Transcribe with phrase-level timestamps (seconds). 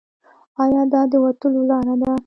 [0.63, 2.11] ایا دا د وتلو لار ده؟